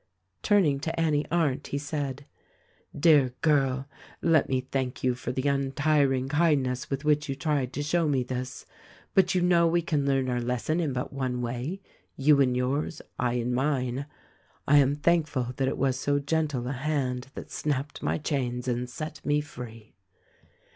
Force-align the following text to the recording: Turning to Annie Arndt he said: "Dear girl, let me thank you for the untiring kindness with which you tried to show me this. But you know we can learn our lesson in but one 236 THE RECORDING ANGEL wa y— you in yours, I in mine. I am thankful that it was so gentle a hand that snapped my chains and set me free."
Turning 0.41 0.79
to 0.79 0.99
Annie 0.99 1.27
Arndt 1.29 1.67
he 1.67 1.77
said: 1.77 2.25
"Dear 2.99 3.35
girl, 3.41 3.87
let 4.19 4.49
me 4.49 4.61
thank 4.61 5.03
you 5.03 5.13
for 5.13 5.31
the 5.31 5.47
untiring 5.47 6.27
kindness 6.27 6.89
with 6.89 7.05
which 7.05 7.29
you 7.29 7.35
tried 7.35 7.71
to 7.73 7.83
show 7.83 8.07
me 8.07 8.23
this. 8.23 8.65
But 9.13 9.35
you 9.35 9.43
know 9.43 9.67
we 9.67 9.83
can 9.83 10.07
learn 10.07 10.27
our 10.27 10.41
lesson 10.41 10.79
in 10.79 10.91
but 10.91 11.13
one 11.13 11.33
236 11.33 11.85
THE 12.17 12.31
RECORDING 12.33 12.49
ANGEL 12.49 12.69
wa 12.71 12.71
y— 12.71 12.77
you 12.79 12.81
in 12.81 12.81
yours, 12.83 13.01
I 13.19 13.33
in 13.33 13.53
mine. 13.53 14.05
I 14.67 14.77
am 14.77 14.95
thankful 14.95 15.53
that 15.57 15.67
it 15.67 15.77
was 15.77 15.99
so 15.99 16.17
gentle 16.17 16.67
a 16.67 16.71
hand 16.71 17.27
that 17.35 17.51
snapped 17.51 18.01
my 18.01 18.17
chains 18.17 18.67
and 18.67 18.89
set 18.89 19.23
me 19.23 19.39
free." 19.39 19.93